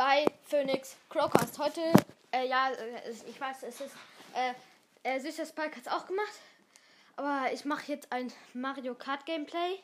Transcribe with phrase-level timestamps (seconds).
[0.00, 1.58] bei Phoenix Crowcast.
[1.58, 1.92] Heute,
[2.32, 3.94] äh, ja, äh, ich weiß, es ist,
[4.34, 4.54] äh,
[5.02, 6.32] äh Süßer Spike hat es auch gemacht.
[7.16, 9.78] Aber ich mache jetzt ein Mario Kart Gameplay.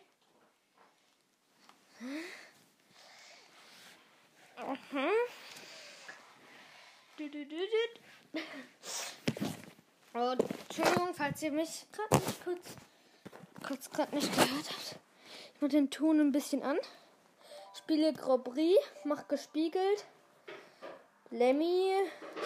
[2.00, 2.18] Mhm.
[10.14, 12.66] Und Entschuldigung, falls ihr mich gerade nicht kurz,
[13.66, 14.96] kurz gerade nicht gehört habt.
[15.54, 16.78] Ich mache den Ton ein bisschen an.
[17.76, 20.06] Spiele Grobri, mach gespiegelt.
[21.30, 21.92] Lemmy.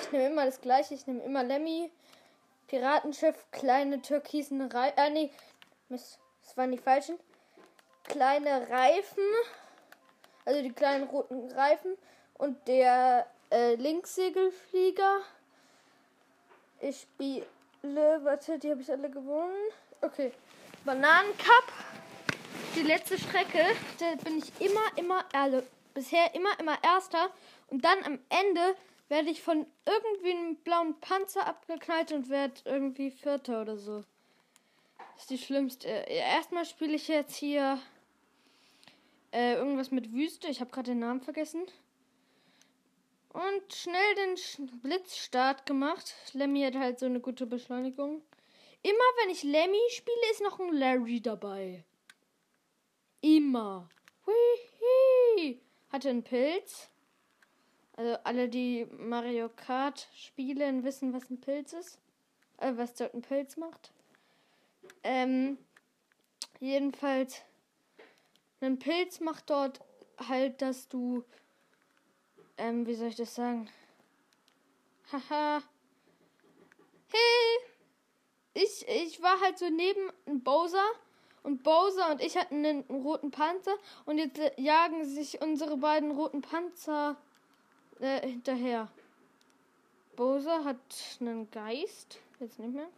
[0.00, 0.94] Ich nehme immer das gleiche.
[0.94, 1.90] Ich nehme immer Lemmy.
[2.66, 4.98] Piratenschiff, kleine türkisen Reifen.
[4.98, 5.30] Äh, nee.
[5.88, 7.18] Mist, das waren die falschen.
[8.04, 9.24] Kleine Reifen.
[10.44, 11.96] Also die kleinen roten Reifen.
[12.38, 15.20] Und der äh, Linkssegelflieger.
[16.80, 17.46] Ich spiele.
[18.24, 19.54] Warte, die habe ich alle gewonnen.
[20.00, 20.32] Okay.
[20.84, 21.64] Bananencup.
[22.76, 23.64] Die letzte Strecke.
[23.98, 25.62] Da bin ich immer, immer, also
[25.94, 27.30] bisher immer, immer Erster.
[27.68, 28.76] Und dann am Ende
[29.08, 34.04] werde ich von irgendwie einem blauen Panzer abgeknallt und werde irgendwie Vierter oder so.
[35.14, 35.88] Das ist die schlimmste.
[35.88, 37.78] Erstmal spiele ich jetzt hier
[39.32, 40.48] äh, irgendwas mit Wüste.
[40.48, 41.66] Ich habe gerade den Namen vergessen.
[43.32, 46.14] Und schnell den Blitzstart gemacht.
[46.32, 48.22] Lemmy hat halt so eine gute Beschleunigung.
[48.82, 51.84] Immer wenn ich Lemmy spiele, ist noch ein Larry dabei.
[53.20, 53.88] Immer.
[54.26, 56.88] Hui, Hatte einen Pilz.
[57.96, 61.98] Also alle, die Mario Kart spielen, wissen, was ein Pilz ist.
[62.58, 63.92] Äh, was dort ein Pilz macht.
[65.02, 65.58] Ähm,
[66.60, 67.42] jedenfalls,
[68.60, 69.80] ein Pilz macht dort
[70.28, 71.24] halt, dass du,
[72.56, 73.70] ähm, wie soll ich das sagen?
[75.12, 75.62] Haha.
[77.08, 77.70] Hey!
[78.52, 80.10] Ich, ich war halt so neben
[80.42, 80.84] Bowser
[81.42, 86.42] und Bowser und ich hatten einen roten Panzer und jetzt jagen sich unsere beiden roten
[86.42, 87.16] Panzer
[88.00, 88.88] äh, hinterher.
[90.16, 90.76] Bowser hat
[91.20, 92.18] einen Geist.
[92.40, 92.88] Jetzt nicht mehr.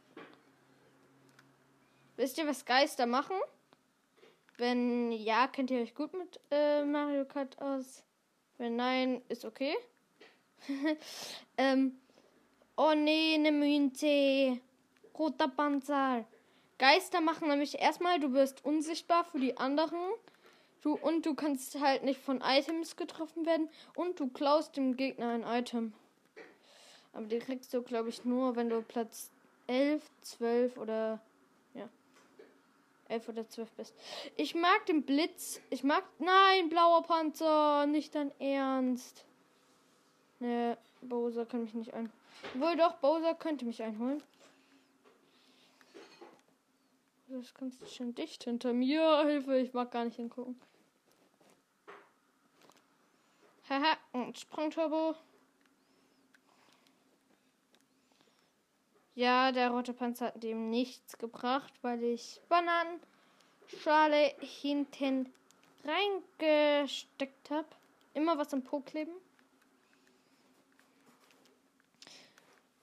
[2.16, 3.36] Wisst ihr, was Geister machen?
[4.58, 8.02] Wenn ja, kennt ihr euch gut mit äh, Mario Kart aus.
[8.58, 9.74] Wenn nein, ist okay.
[11.56, 11.98] ähm,
[12.76, 14.60] oh nee, eine Münze.
[15.18, 16.24] Roter Panzer.
[16.82, 20.00] Geister machen nämlich erstmal, du wirst unsichtbar für die anderen.
[20.82, 23.68] Du, und du kannst halt nicht von Items getroffen werden.
[23.94, 25.92] Und du klaust dem Gegner ein Item.
[27.12, 29.30] Aber die kriegst du, glaube ich, nur, wenn du Platz
[29.68, 31.20] 11, 12 oder.
[31.74, 31.88] Ja.
[33.06, 33.94] 11 oder 12 bist.
[34.34, 35.60] Ich mag den Blitz.
[35.70, 36.02] Ich mag.
[36.18, 37.86] Nein, blauer Panzer.
[37.86, 39.24] Nicht dein Ernst.
[40.40, 42.10] Ne, Bowser kann mich nicht ein.
[42.54, 44.20] Wohl doch, Bowser könnte mich einholen.
[47.32, 49.24] Das ist ganz schön dicht hinter mir.
[49.24, 50.60] Hilfe, ich mag gar nicht hingucken.
[53.70, 55.14] Haha, und Sprungturbo.
[59.14, 65.32] Ja, der rote Panzer hat dem nichts gebracht, weil ich Bananenschale hinten
[65.84, 67.68] reingesteckt habe.
[68.12, 69.14] Immer was am Po kleben.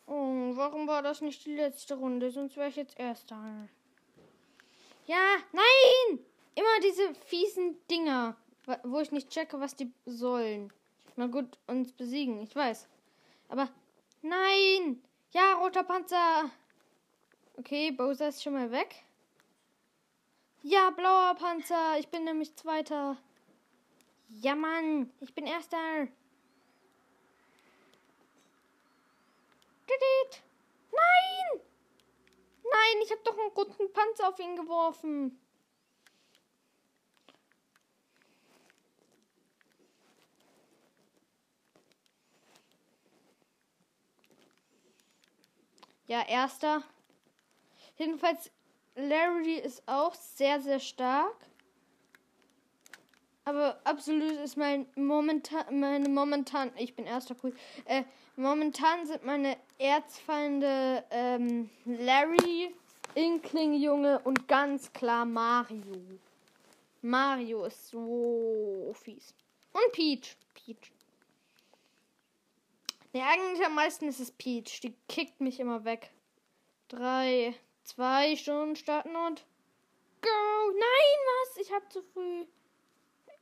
[0.08, 2.32] Oh, warum war das nicht die letzte Runde?
[2.32, 3.70] Sonst wäre ich jetzt Erster.
[5.10, 6.20] Ja, nein!
[6.54, 8.38] Immer diese fiesen Dinger,
[8.84, 10.72] wo ich nicht checke, was die sollen.
[11.16, 12.88] Na gut, uns besiegen, ich weiß.
[13.48, 13.70] Aber
[14.22, 15.02] nein!
[15.32, 16.52] Ja, roter Panzer!
[17.58, 19.04] Okay, Bowser ist schon mal weg.
[20.62, 21.98] Ja, blauer Panzer.
[21.98, 23.18] Ich bin nämlich Zweiter.
[24.42, 25.12] Ja, Mann.
[25.22, 26.08] Ich bin Erster.
[30.92, 31.62] Nein!
[33.10, 35.42] Ich habe doch einen roten Panzer auf ihn geworfen.
[46.06, 46.84] Ja, erster.
[47.98, 48.52] Jedenfalls,
[48.94, 51.36] Larry ist auch sehr, sehr stark.
[53.44, 57.56] Aber absolut ist mein momentan, meine momentan, ich bin erster cool.
[57.86, 58.04] Äh,
[58.36, 62.72] momentan sind meine Erzfeinde ähm, Larry,
[63.16, 66.20] Inkling Junge und ganz klar Mario.
[67.02, 69.34] Mario ist so fies.
[69.72, 70.38] Und Peach.
[70.54, 70.92] Peach.
[73.14, 74.82] Ne, eigentlich am meisten ist es Peach.
[74.82, 76.12] Die kickt mich immer weg.
[76.88, 79.46] Drei, zwei Stunden starten und
[80.22, 80.72] go.
[80.72, 81.58] Nein, was?
[81.58, 82.46] Ich hab zu früh.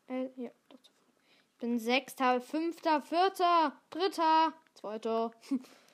[0.08, 1.12] Äh, ja, doch zu früh.
[1.30, 5.32] Ich bin Sechster, Fünfter, Vierter, Dritter, Zweiter.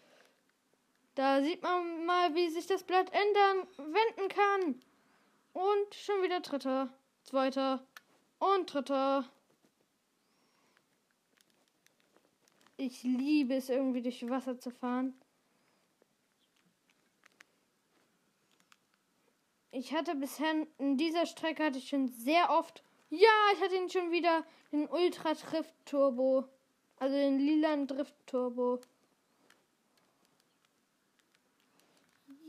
[1.16, 4.82] Da sieht man mal, wie sich das Blatt ändern, wenden kann.
[5.54, 6.90] Und schon wieder Dritter,
[7.24, 7.86] Zweiter
[8.40, 9.30] und Dritter.
[12.84, 15.14] ich liebe es irgendwie durch Wasser zu fahren.
[19.72, 22.84] Ich hatte bisher in dieser Strecke hatte ich schon sehr oft.
[23.10, 26.48] Ja, ich hatte ihn schon wieder den Ultra Drift Turbo.
[26.98, 28.82] Also den lilan Drift Turbo.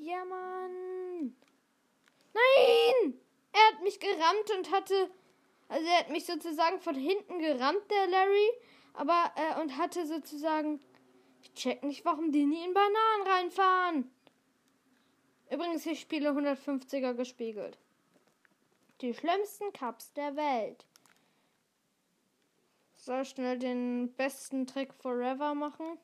[0.05, 1.35] Ja, Mann.
[2.35, 3.19] Nein!
[3.53, 5.11] Er hat mich gerammt und hatte.
[5.69, 8.51] Also er hat mich sozusagen von hinten gerammt, der Larry.
[8.93, 10.79] Aber, äh, und hatte sozusagen.
[11.41, 14.11] Ich check nicht, warum die nie in Bananen reinfahren.
[15.51, 17.79] Übrigens, ich spiele 150er gespiegelt.
[19.01, 20.85] Die schlimmsten Cups der Welt.
[22.95, 25.99] Soll schnell den besten Trick forever machen.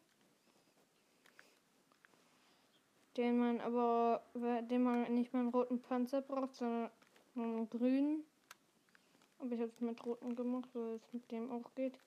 [3.17, 6.91] Den man aber, den man nicht mal einen roten Panzer braucht, sondern
[7.35, 8.25] einen grünen.
[9.39, 11.99] Aber ich habe es mit roten gemacht, weil es mit dem auch geht.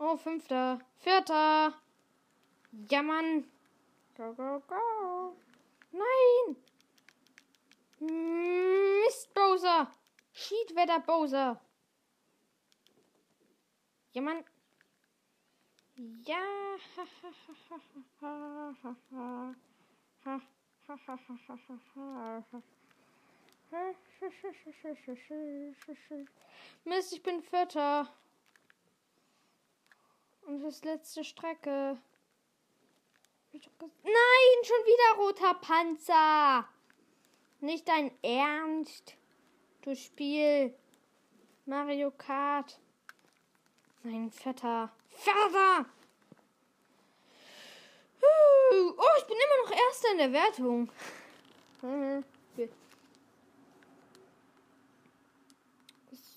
[0.00, 0.78] Oh, fünfter.
[0.98, 1.74] Vierter.
[2.88, 3.44] Ja, Mann.
[4.16, 5.36] Go, go, go.
[5.90, 6.56] Nein.
[7.98, 9.90] Mist, Bowser.
[10.48, 11.60] Schiedwetter, Bowser.
[14.12, 14.42] Ja, Mann.
[16.24, 16.38] Ja.
[26.84, 28.08] Mist, ich bin Vierter.
[30.46, 32.00] Und das letzte Strecke.
[33.52, 36.66] Nein, schon wieder roter Panzer.
[37.60, 39.17] Nicht dein Ernst.
[39.82, 40.74] Du Spiel.
[41.66, 42.78] Mario Kart.
[44.02, 44.90] Mein Vetter.
[45.10, 45.86] Vater!
[48.20, 50.90] Oh, ich bin immer noch Erster in der Wertung.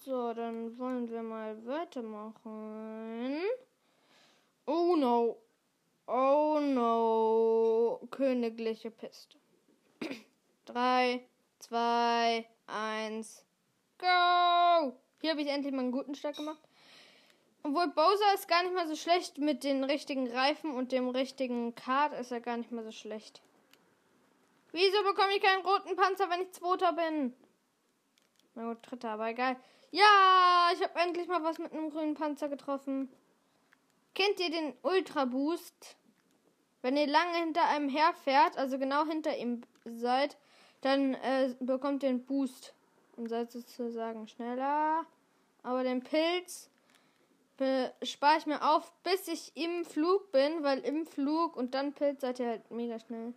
[0.03, 3.39] So, dann wollen wir mal weitermachen.
[4.65, 5.37] Oh no.
[6.07, 7.99] Oh no.
[8.09, 9.37] Königliche Piste.
[10.65, 11.23] Drei,
[11.59, 13.45] zwei, eins,
[13.97, 14.97] go!
[15.21, 16.61] Hier habe ich endlich mal einen guten Start gemacht.
[17.63, 21.75] Obwohl Bowser ist gar nicht mal so schlecht mit den richtigen Reifen und dem richtigen
[21.75, 23.41] Kart ist er gar nicht mal so schlecht.
[24.71, 27.33] Wieso bekomme ich keinen roten Panzer, wenn ich Zweiter bin?
[28.55, 29.57] Na gut, Dritter, aber egal.
[29.91, 33.11] Ja, ich habe endlich mal was mit einem grünen Panzer getroffen.
[34.15, 35.97] Kennt ihr den Ultra Boost?
[36.81, 40.37] Wenn ihr lange hinter einem herfährt, also genau hinter ihm seid,
[40.81, 42.73] dann äh, bekommt ihr einen Boost
[43.15, 45.05] und seid sozusagen schneller.
[45.63, 46.69] Aber den Pilz
[48.03, 52.21] spare ich mir auf, bis ich im Flug bin, weil im Flug und dann Pilz
[52.21, 53.33] seid ihr halt mega schnell.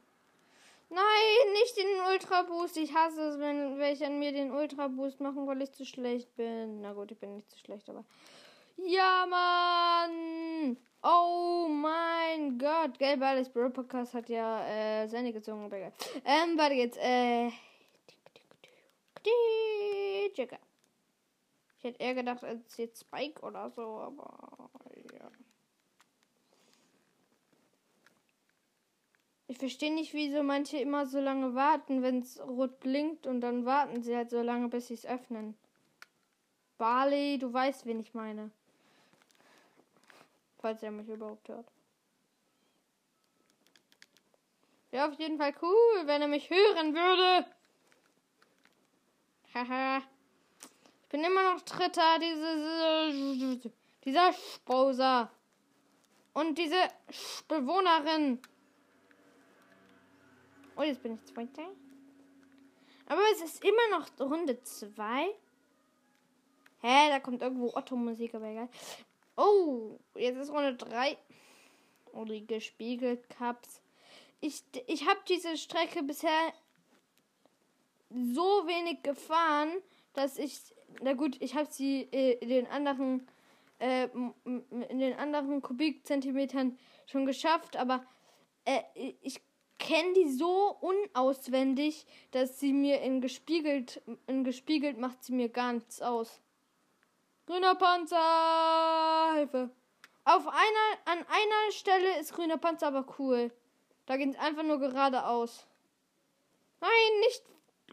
[0.88, 2.76] Nein, nicht den Ultra Boost.
[2.76, 6.34] Ich hasse es, wenn welche an mir den Ultra Boost machen, weil ich zu schlecht
[6.36, 6.82] bin.
[6.82, 8.04] Na gut, ich bin nicht zu schlecht, aber
[8.76, 10.76] ja, Mann!
[11.02, 12.98] Oh mein Gott.
[12.98, 15.70] Gelb alles Bro Podcast hat ja äh, seine gezogen.
[16.24, 16.98] Ähm, warte jetzt.
[16.98, 17.50] Äh.
[20.34, 20.58] Jigger.
[21.78, 24.66] Ich hätte eher gedacht, als jetzt Spike oder so, aber
[25.12, 25.30] ja.
[29.46, 33.66] Ich verstehe nicht, wieso manche immer so lange warten, wenn es rot blinkt und dann
[33.66, 35.54] warten sie halt so lange, bis sie es öffnen.
[36.78, 38.50] Barley, du weißt, wen ich meine.
[40.64, 41.70] Falls er mich überhaupt hört.
[44.90, 47.46] Wäre auf jeden Fall cool, wenn er mich hören würde.
[49.52, 49.98] Haha.
[49.98, 52.18] ich bin immer noch Dritter.
[52.18, 53.70] Diese,
[54.06, 55.30] dieser Spauser.
[56.32, 56.88] Und diese
[57.46, 58.40] Bewohnerin.
[60.76, 61.68] Oh, jetzt bin ich Zweiter.
[63.04, 65.26] Aber es ist immer noch Runde 2.
[66.80, 68.70] Hä, da kommt irgendwo Otto-Musik, aber egal.
[69.36, 71.16] Oh, jetzt ist Runde 3.
[72.12, 73.80] Oh, die gespiegelt Cups.
[74.40, 76.52] Ich, ich habe diese Strecke bisher
[78.10, 79.70] so wenig gefahren,
[80.12, 80.60] dass ich,
[81.02, 83.26] na gut, ich habe sie äh, in den anderen,
[83.80, 84.08] äh,
[84.44, 88.06] in den anderen Kubikzentimetern schon geschafft, aber
[88.64, 88.82] äh,
[89.20, 89.40] ich
[89.78, 95.72] kenne die so unauswendig, dass sie mir in gespiegelt, in gespiegelt macht sie mir gar
[95.72, 96.40] nichts aus.
[97.46, 99.34] Grüner Panzer!
[99.34, 99.70] Hilfe!
[100.24, 103.52] Auf einer, an einer Stelle ist grüner Panzer aber cool.
[104.06, 105.66] Da geht es einfach nur geradeaus.
[106.80, 107.42] Nein, nicht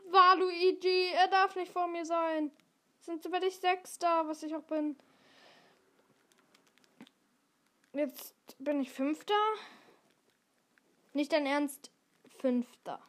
[0.10, 1.12] Waluigi.
[1.14, 2.52] Er darf nicht vor mir sein.
[3.02, 4.98] Sind werde ich Sechster, was ich auch bin.
[7.94, 9.34] Jetzt bin ich Fünfter.
[11.14, 11.92] Nicht dein Ernst,
[12.38, 13.02] Fünfter.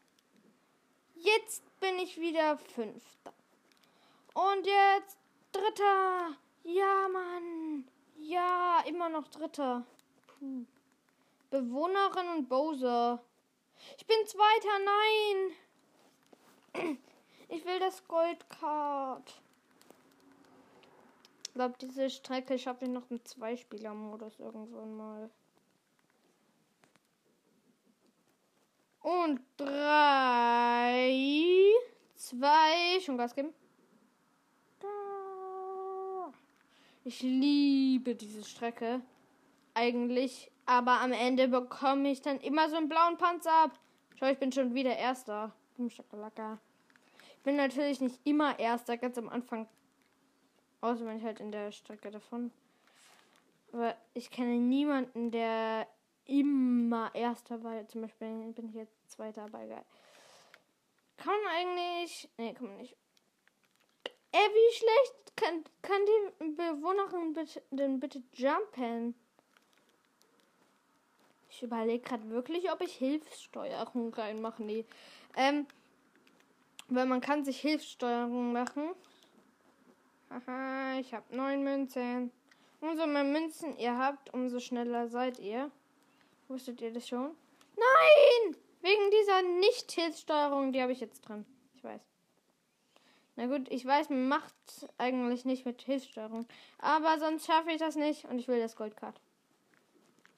[1.15, 3.33] Jetzt bin ich wieder Fünfter.
[4.35, 5.19] Und jetzt
[5.53, 6.37] Dritter.
[6.65, 7.89] Ja, Mann.
[8.19, 9.85] Ja, immer noch Dritter.
[10.27, 10.65] Puh.
[11.51, 13.23] Bewohnerin und Bowser.
[13.99, 14.79] Ich bin Zweiter.
[16.75, 16.99] Nein.
[17.49, 19.43] Ich will das Goldcard.
[21.45, 25.31] Ich glaube, diese Strecke schaffe ich noch im Zweispieler-Modus irgendwann mal.
[29.03, 31.13] Und drei,
[32.15, 33.53] zwei, schon Gas geben.
[37.05, 39.01] Ich liebe diese Strecke.
[39.75, 40.51] Eigentlich.
[40.67, 43.79] Aber am Ende bekomme ich dann immer so einen blauen Panzer ab.
[44.15, 45.53] Schau, ich bin schon wieder Erster.
[45.79, 49.69] Ich bin natürlich nicht immer Erster, ganz am Anfang.
[50.81, 52.53] Außer wenn ich halt in der Strecke davon.
[53.73, 55.89] Aber ich kenne niemanden, der
[56.27, 57.89] immer Erster war.
[57.89, 59.85] Zum Beispiel bin ich jetzt Zweiter, aber egal.
[61.17, 62.29] Kann man eigentlich.
[62.37, 62.97] Nee, kann man nicht.
[64.31, 69.15] Ey, wie schlecht kann, kann die Bewohnerin bitte, denn bitte jumpen?
[71.51, 74.63] Ich überlege gerade wirklich, ob ich Hilfssteuerung reinmache.
[74.63, 74.87] Nee.
[75.37, 75.67] Ähm,
[76.89, 78.95] weil man kann sich Hilfssteuerung machen.
[80.31, 82.33] Haha, ich habe neun Münzen.
[82.81, 85.71] Umso mehr Münzen ihr habt, umso schneller seid ihr.
[86.49, 87.37] Wusstet ihr das schon?
[87.77, 88.57] Nein!
[88.81, 91.47] Wegen dieser Nicht-Hilfssteuerung, die habe ich jetzt drin.
[91.77, 92.12] Ich weiß.
[93.37, 94.55] Na gut, ich weiß, man macht
[94.99, 96.47] eigentlich nicht mit Hilfssteuerung.
[96.79, 99.19] Aber sonst schaffe ich das nicht und ich will das Goldcard.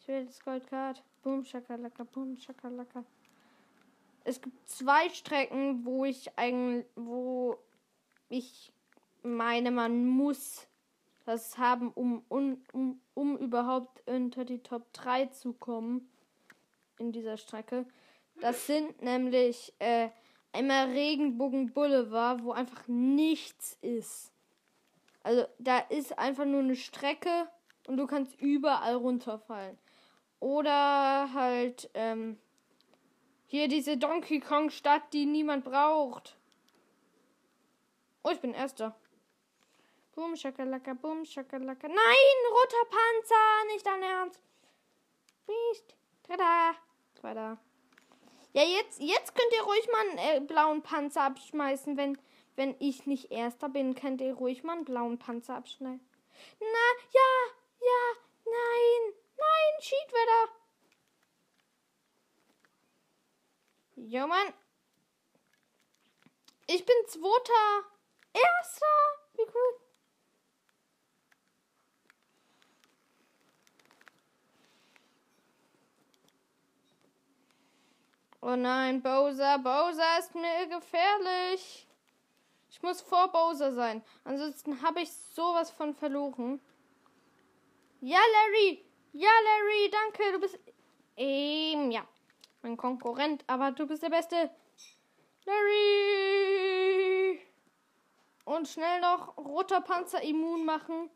[0.01, 1.03] Ich will das Goldcard.
[1.23, 3.05] Boom, schakalaka, boom, schakalaka.
[4.23, 7.59] Es gibt zwei Strecken, wo ich eigentlich, wo
[8.29, 8.73] ich
[9.23, 10.67] meine, man muss
[11.25, 16.09] das haben, um, um, um, um überhaupt unter die Top 3 zu kommen
[16.99, 17.87] in dieser Strecke.
[18.41, 20.11] Das sind nämlich äh,
[20.55, 24.33] einmal Regenbogen Boulevard, wo einfach nichts ist.
[25.23, 27.49] Also da ist einfach nur eine Strecke
[27.87, 29.79] und du kannst überall runterfallen.
[30.41, 32.39] Oder halt ähm,
[33.47, 36.37] hier diese Donkey Kong Stadt, die niemand braucht.
[38.23, 38.95] Oh, ich bin erster.
[40.15, 41.89] Boom, Schakalaka, boom, Schakalaka.
[41.89, 41.97] Nein,
[42.51, 44.41] roter Panzer, nicht dein Ernst.
[45.47, 45.97] Nicht.
[46.23, 46.75] Tada.
[47.15, 47.59] Zweiter.
[48.55, 51.97] Ja, jetzt, jetzt könnt ihr ruhig mal einen äh, blauen Panzer abschmeißen.
[51.97, 52.17] Wenn,
[52.55, 56.09] wenn ich nicht Erster bin, könnt ihr ruhig mal einen blauen Panzer abschneiden.
[56.61, 56.67] Na,
[57.13, 57.31] ja,
[57.81, 60.53] ja, nein, nein, Cheatwetter.
[63.97, 64.55] Ja, Mann.
[66.69, 67.91] Ich bin Zweiter.
[68.35, 68.87] Erster.
[69.35, 69.84] Wie cool.
[78.47, 81.87] Oh nein, Bowser, Bowser ist mir gefährlich.
[82.71, 84.05] Ich muss vor Bowser sein.
[84.23, 86.61] Ansonsten habe ich sowas von verloren.
[88.03, 88.85] Ja, Larry.
[89.15, 90.33] Ja, Larry, danke.
[90.33, 90.59] Du bist.
[91.17, 92.07] Ähm, ja.
[92.61, 94.51] Mein Konkurrent, aber du bist der Beste.
[95.47, 97.41] Larry.
[98.45, 101.09] Und schnell noch roter Panzer immun machen.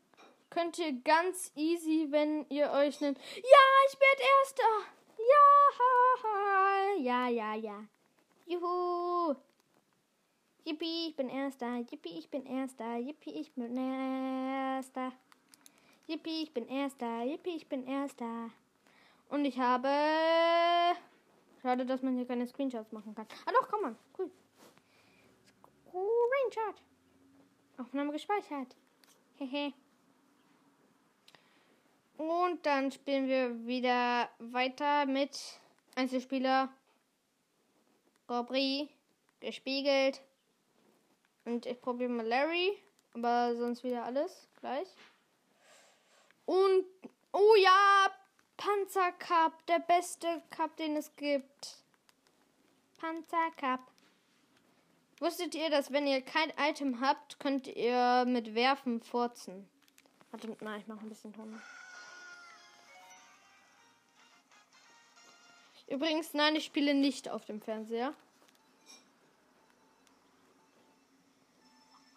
[0.49, 3.19] Könnt ihr ganz easy, wenn ihr euch nennt.
[3.19, 4.98] Ja, ich werde Erster.
[5.19, 7.85] Ja, ja, ja, ja.
[8.45, 9.35] Juhu.
[10.65, 11.77] Yippie, ich bin Erster.
[11.77, 12.97] Yippie, ich bin Erster.
[12.97, 15.11] Yippie, ich bin Erster.
[16.07, 17.23] Yippie, ich bin Erster.
[17.23, 18.49] Yippie, ich bin Erster.
[19.29, 19.89] Und ich habe...
[21.61, 23.27] Schade, dass man hier keine Screenshots machen kann.
[23.45, 23.95] Ah doch, komm mal.
[24.17, 24.31] Cool.
[26.49, 26.81] Screenshot.
[27.77, 28.75] Aufnahme gespeichert.
[29.37, 29.73] Hehe.
[32.19, 35.39] Und dann spielen wir wieder weiter mit
[35.95, 36.67] Einzelspieler.
[38.27, 38.89] Gobri
[39.39, 40.21] gespiegelt.
[41.45, 42.77] Und ich probiere mal Larry.
[43.13, 44.89] Aber sonst wieder alles gleich.
[46.45, 46.83] Und,
[47.31, 48.11] oh ja,
[48.57, 49.65] Panzer Cup.
[49.67, 51.77] Der beste Cup, den es gibt.
[52.97, 53.79] Panzer Cup.
[55.21, 59.69] Wusstet ihr, dass wenn ihr kein Item habt, könnt ihr mit Werfen furzen?
[60.31, 61.61] Warte, nein, ich mache ein bisschen Ton.
[65.89, 68.13] Übrigens, nein, ich spiele nicht auf dem Fernseher.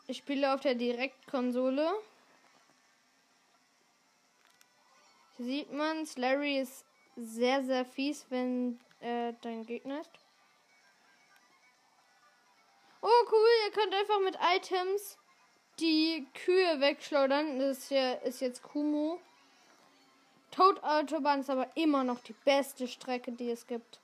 [0.07, 1.91] Ich spiele auf der Direktkonsole.
[5.39, 6.85] Hier sieht man, Larry ist
[7.17, 10.11] sehr, sehr fies, wenn äh, dein Gegner ist.
[13.01, 15.17] Oh, cool, ihr könnt einfach mit Items
[15.81, 17.59] die Kühe wegschleudern.
[17.59, 19.19] Das hier ist jetzt Kumu.
[20.53, 23.99] Toad-Autobahn ist aber immer noch die beste Strecke, die es gibt.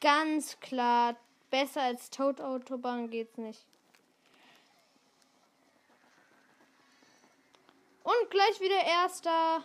[0.00, 1.16] Ganz klar
[1.50, 3.64] besser als Toad Autobahn geht's nicht.
[8.02, 9.62] Und gleich wieder erster.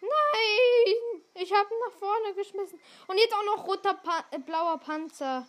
[0.00, 1.22] Nein!
[1.34, 2.80] Ich habe ihn nach vorne geschmissen.
[3.06, 5.46] Und jetzt auch noch roter pa äh, blauer Panzer.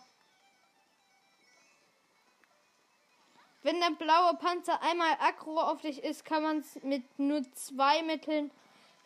[3.62, 8.02] Wenn der blaue Panzer einmal aggro auf dich ist, kann man es mit nur zwei
[8.02, 8.50] Mitteln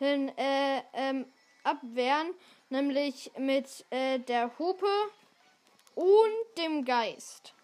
[0.01, 1.27] äh, ähm,
[1.63, 2.35] abwehren.
[2.69, 4.87] Nämlich mit äh, der Hupe
[5.95, 7.55] und dem Geist.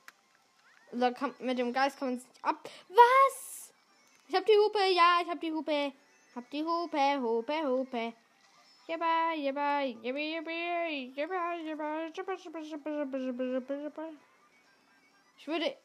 [0.92, 2.68] Oder kann, mit dem Geist kann man es nicht ab.
[2.88, 3.72] Was?
[4.28, 5.92] Ich hab die Hupe, ja, ich hab die Hupe.
[6.34, 8.12] Hab die Hupe, Hupe, Hupe.
[8.86, 10.52] Jibba, jibba, jibba, jibba,
[11.14, 14.08] jibba, jibba, jibba, jibba, jibba, jibba, jibba.
[15.38, 15.76] Ich würde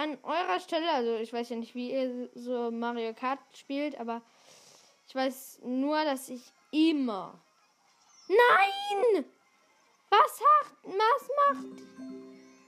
[0.00, 4.22] an eurer Stelle, also ich weiß ja nicht, wie ihr so Mario Kart spielt, aber
[5.06, 7.38] ich weiß nur, dass ich immer.
[8.28, 9.24] Nein!
[10.08, 10.74] Was macht?
[10.84, 11.82] Was macht?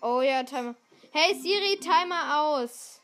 [0.02, 0.74] Oh ja, Timer.
[1.12, 3.00] Hey Siri, Timer aus.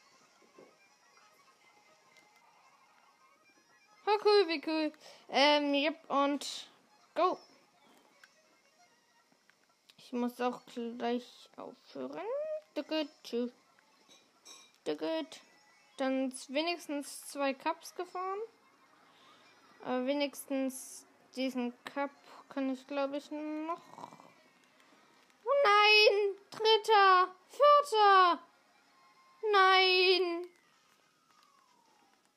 [4.06, 4.92] Oh cool, wie cool.
[5.30, 6.68] Ähm, yep, und
[7.14, 7.38] go.
[9.96, 12.20] Ich muss auch gleich aufhören.
[13.22, 13.52] Tschüss.
[14.96, 15.40] Gut.
[15.98, 18.38] Dann wenigstens zwei Cups gefahren.
[19.84, 21.04] Aber wenigstens
[21.36, 22.10] diesen Cup
[22.48, 23.82] kann ich, glaube ich, noch.
[25.44, 26.36] Oh nein!
[26.50, 27.34] Dritter!
[27.48, 28.38] Vierter!
[29.52, 30.46] Nein!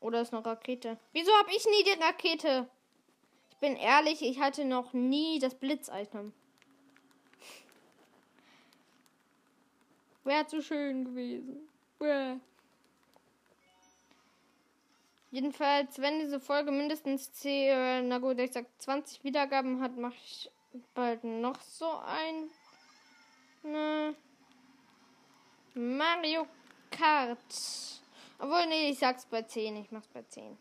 [0.01, 0.97] Oder ist eine Rakete?
[1.13, 2.67] Wieso habe ich nie die Rakete?
[3.51, 6.33] Ich bin ehrlich, ich hatte noch nie das Blitz-Item.
[10.23, 11.67] Wäre zu schön gewesen.
[12.01, 12.39] Bäh.
[15.29, 20.51] Jedenfalls, wenn diese Folge mindestens 10, na gut, ich sag 20 Wiedergaben hat, mache ich
[20.95, 22.49] bald noch so ein
[23.63, 24.15] ne,
[25.75, 26.47] Mario
[26.89, 27.37] Kart.
[28.39, 29.77] Obwohl, nee, ich sag's bei 10.
[29.77, 30.57] Ich mach's bei 10.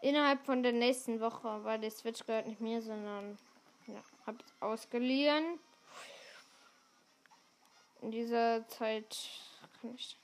[0.00, 3.36] Innerhalb von der nächsten Woche, weil die Switch gehört nicht mir, sondern
[3.88, 5.58] ja, hab's ausgeliehen.
[8.00, 9.16] In dieser Zeit
[9.80, 10.16] kann ich.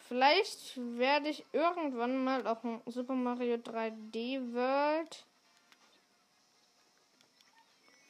[0.00, 5.26] Vielleicht werde ich irgendwann mal auch ein Super Mario 3D World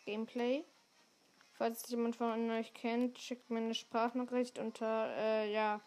[0.04, 0.64] Gameplay.
[1.56, 5.80] Falls jemand von euch kennt, schickt mir eine Sprachnachricht unter, äh, ja.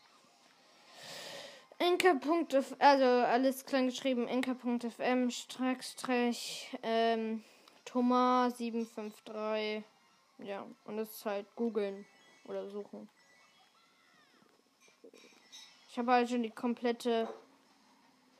[1.77, 7.43] Enker.f, also alles klein geschrieben, enker.fm, Streckstrich, ähm,
[7.85, 9.83] Thomas 753.
[10.39, 12.05] Ja, und das ist halt googeln
[12.45, 13.09] oder suchen.
[15.89, 17.27] Ich habe halt schon die komplette.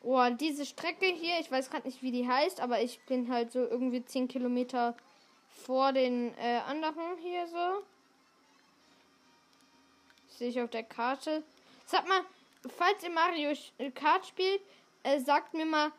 [0.03, 3.51] Oh, diese Strecke hier, ich weiß gerade nicht, wie die heißt, aber ich bin halt
[3.51, 4.95] so irgendwie 10 Kilometer
[5.49, 7.83] vor den äh, anderen hier so.
[10.29, 11.43] Sehe ich auf der Karte.
[11.87, 12.21] Sag mal,
[12.69, 13.53] falls ihr Mario
[13.95, 14.61] Kart spielt,
[15.03, 15.91] äh, sagt mir mal,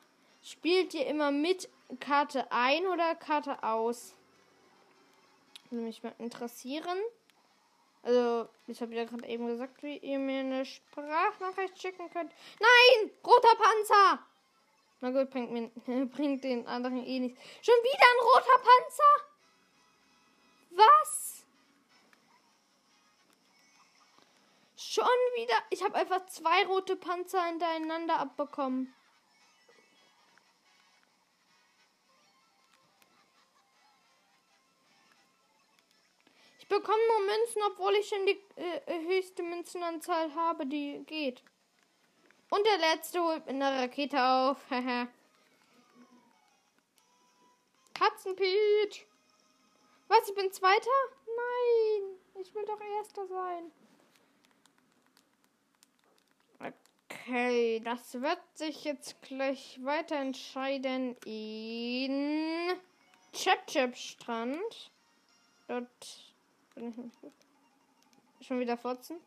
[0.42, 4.14] spielt ihr immer mit Karte ein oder Karte aus?
[5.70, 6.98] Würde mich mal interessieren.
[8.02, 12.32] Also, ich habe ja gerade eben gesagt, wie ihr mir eine Sprachnachricht schicken könnt.
[12.60, 13.10] Nein!
[13.24, 14.26] Roter Panzer!
[15.00, 15.70] Na gut, bringt, mir,
[16.06, 17.40] bringt den anderen eh nichts.
[17.62, 19.28] Schon wieder ein roter Panzer?
[20.70, 21.44] Was?
[24.76, 25.04] Schon
[25.36, 25.54] wieder?
[25.70, 28.94] Ich habe einfach zwei rote Panzer hintereinander abbekommen.
[36.68, 41.42] Bekomme nur Münzen, obwohl ich schon die äh, höchste Münzenanzahl habe, die geht.
[42.50, 44.58] Und der letzte holt in der Rakete auf.
[47.94, 49.06] Katzenpeach.
[50.08, 50.90] Was, ich bin Zweiter?
[51.26, 53.72] Nein, ich will doch Erster sein.
[56.60, 62.78] Okay, das wird sich jetzt gleich weiter entscheiden in
[63.32, 64.90] Chap Chap Strand.
[65.66, 66.27] Dort
[66.78, 67.32] bin ich nicht gut.
[68.40, 69.18] Schon wieder Fotzen.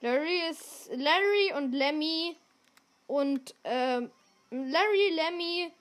[0.00, 2.36] Larry ist Larry und Lemmy
[3.06, 4.10] und ähm,
[4.50, 5.72] Larry, Lemmy,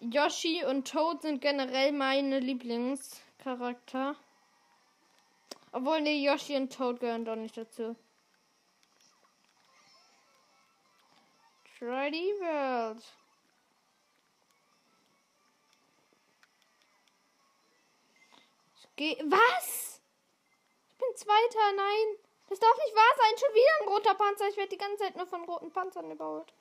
[0.00, 4.14] Yoshi und Toad sind generell meine Lieblingscharakter.
[5.72, 7.96] Obwohl, ne, Yoshi und Toad gehören doch nicht dazu.
[11.78, 13.02] Try the World.
[18.96, 20.00] Geh Was?
[20.88, 22.16] Ich bin Zweiter, nein.
[22.48, 23.38] Das darf nicht wahr sein.
[23.38, 24.48] Schon wieder ein roter Panzer.
[24.48, 26.52] Ich werde die ganze Zeit nur von roten Panzern überholt.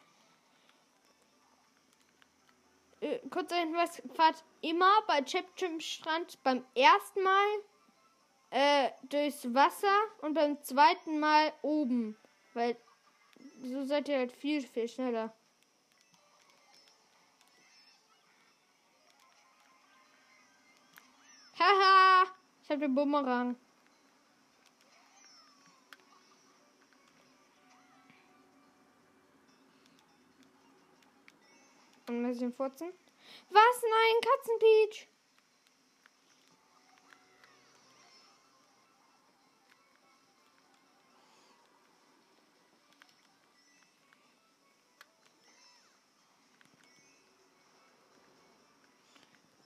[3.02, 5.46] Äh, kurzer Hinweis, fahrt immer bei Chip
[5.80, 7.48] Strand beim ersten Mal
[8.52, 12.16] äh, durchs Wasser und beim zweiten Mal oben.
[12.54, 12.78] Weil
[13.64, 15.34] so seid ihr halt viel, viel schneller.
[21.62, 22.24] Haha,
[22.64, 23.56] ich habe den Bumerang.
[32.08, 32.92] Und ein bisschen furzen.
[33.52, 33.82] Was?
[33.84, 35.11] Nein, Katzenpeach.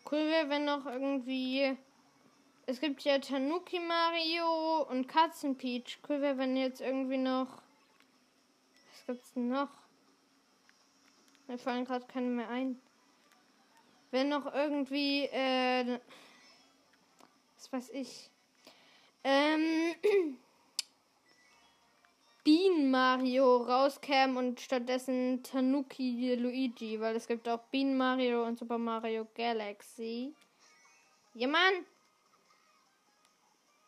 [0.09, 1.75] Cool wäre, wenn noch irgendwie.
[2.67, 5.99] Es gibt ja Tanuki Mario und Katzenpeach.
[6.07, 7.61] Cool wäre, wenn jetzt irgendwie noch.
[8.91, 9.69] Was gibt's denn noch?
[11.47, 12.79] Mir fallen gerade keine mehr ein.
[14.11, 15.25] Wenn noch irgendwie.
[15.25, 15.99] Äh,
[17.55, 18.29] was weiß ich.
[19.23, 19.95] Ähm.
[22.45, 28.77] Bienen Mario rauskam und stattdessen Tanuki Luigi, weil es gibt auch Bienen Mario und Super
[28.77, 30.31] Mario Galaxy.
[31.33, 31.73] Ja, Mann!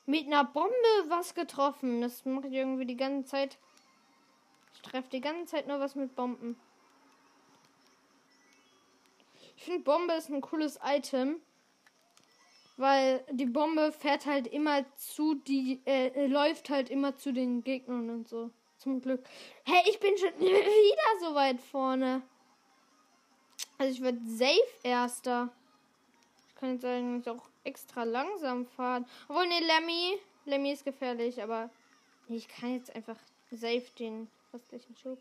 [0.07, 0.73] Mit einer Bombe
[1.07, 2.01] was getroffen.
[2.01, 3.59] Das mache ich irgendwie die ganze Zeit.
[4.73, 6.59] Ich treffe die ganze Zeit nur was mit Bomben.
[9.55, 11.41] Ich finde Bombe ist ein cooles Item.
[12.77, 18.09] Weil die Bombe fährt halt immer zu die, äh, läuft halt immer zu den Gegnern
[18.09, 18.51] und so.
[18.77, 19.23] Zum Glück.
[19.65, 22.21] Hey, ich bin schon wieder so weit vorne.
[23.79, 25.49] Also ich werde safe erster.
[26.47, 29.05] Ich kann jetzt eigentlich auch extra langsam fahren.
[29.27, 30.19] Obwohl, ne, Lemmy.
[30.45, 31.69] Lemmy ist gefährlich, aber
[32.29, 33.17] ich kann jetzt einfach
[33.51, 35.17] safe den restlichen Schub.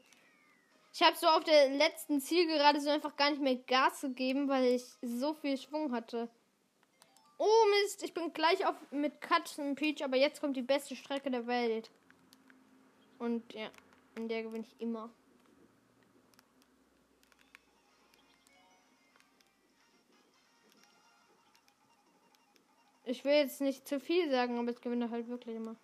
[0.92, 4.48] Ich habe so auf der letzten Ziel gerade so einfach gar nicht mehr Gas gegeben,
[4.48, 6.28] weil ich so viel Schwung hatte.
[7.38, 11.30] Oh Mist, ich bin gleich auf mit Katzen Peach, aber jetzt kommt die beste Strecke
[11.30, 11.90] der Welt.
[13.18, 13.70] Und ja,
[14.16, 15.10] in der gewinne ich immer.
[23.04, 25.76] Ich will jetzt nicht zu viel sagen, aber ich gewinne halt wirklich immer.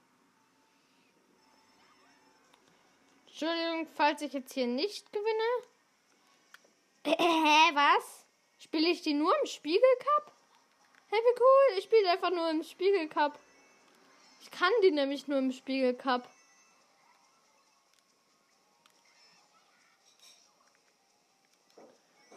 [3.27, 5.67] Entschuldigung, falls ich jetzt hier nicht gewinne.
[7.07, 8.27] Hä, was?
[8.59, 10.33] Spiele ich die nur im Spiegelcup?
[11.13, 11.79] Hey, wie cool.
[11.79, 13.39] Ich spiele einfach nur im Spiegelcup.
[14.41, 16.27] Ich kann die nämlich nur im Spiegelcup.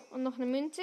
[0.09, 0.81] Und noch eine Münze.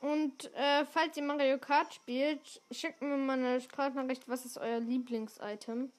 [0.00, 4.80] Und äh, falls ihr Mario Kart spielt, schickt mir mal eine Sprachnachricht, was ist euer
[4.80, 5.92] Lieblingsitem?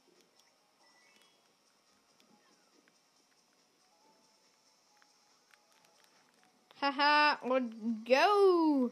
[6.86, 8.92] Haha, und go!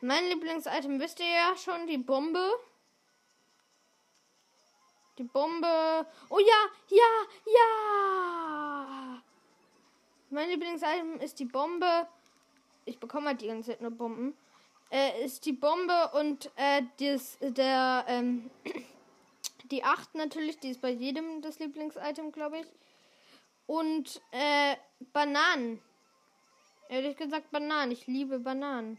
[0.00, 2.48] Mein Lieblingsitem wisst ihr ja schon, die Bombe.
[5.18, 6.06] Die Bombe.
[6.30, 9.22] Oh ja, ja, ja!
[10.30, 12.08] Mein Lieblingsitem ist die Bombe.
[12.86, 14.34] Ich bekomme halt die ganze Zeit nur Bomben.
[14.90, 18.50] Äh, ist die Bombe und äh, das, der, ähm,
[19.70, 22.66] die 8 natürlich, die ist bei jedem das Lieblingsitem, glaube ich.
[23.66, 24.76] Und, äh,
[25.12, 25.82] Bananen.
[26.88, 27.92] Ehrlich gesagt Bananen.
[27.92, 28.98] Ich liebe Bananen.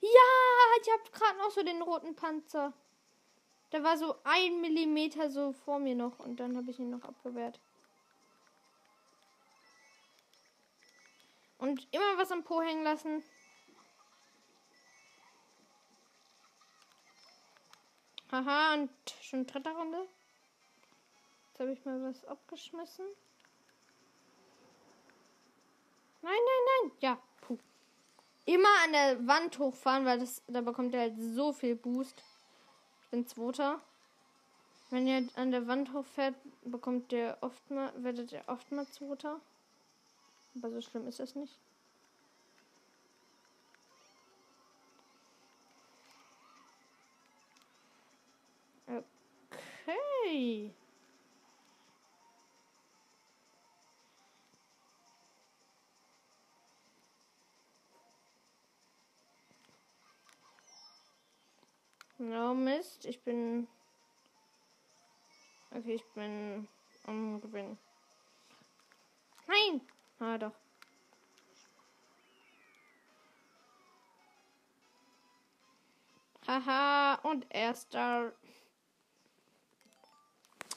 [0.00, 0.08] Ja,
[0.80, 2.72] ich habe gerade noch so den roten Panzer.
[3.72, 7.04] Der war so ein Millimeter so vor mir noch und dann habe ich ihn noch
[7.04, 7.60] abgewehrt.
[11.58, 13.22] Und immer was am Po hängen lassen.
[18.32, 18.90] Haha, und
[19.22, 20.08] schon dritte Runde.
[21.48, 23.04] Jetzt habe ich mal was abgeschmissen.
[26.22, 26.92] Nein, nein, nein.
[27.00, 27.58] Ja, puh.
[28.44, 32.22] Immer an der Wand hochfahren, weil das, da bekommt ihr halt so viel Boost.
[33.02, 33.80] Ich bin Zweiter.
[34.90, 39.40] Wenn ihr an der Wand hochfährt, bekommt ihr oft mal, werdet ihr oft mal Zweiter.
[40.56, 41.56] Aber so schlimm ist es nicht.
[48.88, 50.74] Okay.
[62.20, 63.06] Ja, Mist.
[63.06, 63.66] Ich bin.
[65.70, 66.68] Okay, ich bin
[67.06, 67.78] am Gewinnen.
[69.46, 69.80] Nein!
[70.18, 70.52] Ah, doch.
[76.46, 78.32] Haha, und erster.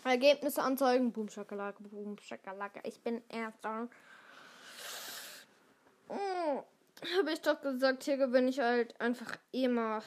[0.05, 1.11] Ergebnisse anzeigen.
[1.11, 2.79] Boom, Schakalaka, Boom, Schakalaka.
[2.85, 3.89] Ich bin erster.
[6.07, 6.63] Oh,
[7.17, 10.01] Habe ich doch gesagt, hier gewinne ich halt einfach immer.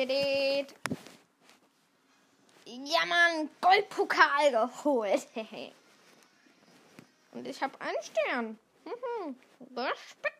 [0.00, 0.74] Didit.
[2.64, 5.26] Ja, Mann, Goldpokal geholt.
[7.32, 8.58] Und ich habe einen Stern.
[9.76, 10.36] Respekt.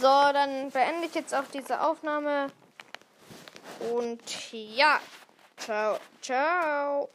[0.00, 2.48] So, dann beende ich jetzt auch diese Aufnahme.
[3.92, 5.00] Und ja,
[5.56, 7.08] ciao, ciao.